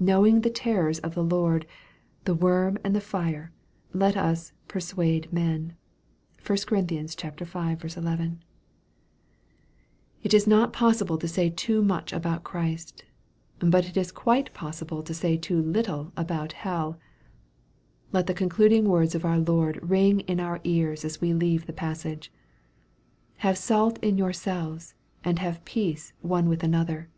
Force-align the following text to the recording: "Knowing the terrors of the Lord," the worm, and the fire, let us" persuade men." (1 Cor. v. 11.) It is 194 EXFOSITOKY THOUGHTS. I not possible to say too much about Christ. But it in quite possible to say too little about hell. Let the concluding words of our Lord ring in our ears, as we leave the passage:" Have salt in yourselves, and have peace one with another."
"Knowing 0.00 0.40
the 0.40 0.50
terrors 0.50 0.98
of 0.98 1.14
the 1.14 1.22
Lord," 1.22 1.64
the 2.24 2.34
worm, 2.34 2.78
and 2.82 2.96
the 2.96 3.00
fire, 3.00 3.52
let 3.92 4.16
us" 4.16 4.52
persuade 4.66 5.32
men." 5.32 5.76
(1 6.44 6.58
Cor. 6.66 6.82
v. 6.82 6.98
11.) 6.98 7.06
It 10.24 10.34
is 10.34 10.48
194 10.48 10.48
EXFOSITOKY 10.48 10.48
THOUGHTS. 10.48 10.48
I 10.48 10.50
not 10.50 10.72
possible 10.72 11.16
to 11.18 11.28
say 11.28 11.48
too 11.50 11.80
much 11.84 12.12
about 12.12 12.42
Christ. 12.42 13.04
But 13.60 13.86
it 13.88 13.96
in 13.96 14.04
quite 14.16 14.52
possible 14.52 15.04
to 15.04 15.14
say 15.14 15.36
too 15.36 15.62
little 15.62 16.12
about 16.16 16.54
hell. 16.54 16.98
Let 18.10 18.26
the 18.26 18.34
concluding 18.34 18.84
words 18.84 19.14
of 19.14 19.24
our 19.24 19.38
Lord 19.38 19.78
ring 19.80 20.18
in 20.26 20.40
our 20.40 20.58
ears, 20.64 21.04
as 21.04 21.20
we 21.20 21.32
leave 21.32 21.66
the 21.66 21.72
passage:" 21.72 22.32
Have 23.46 23.56
salt 23.56 23.96
in 24.02 24.18
yourselves, 24.18 24.94
and 25.22 25.38
have 25.38 25.64
peace 25.64 26.14
one 26.20 26.48
with 26.48 26.64
another." 26.64 27.10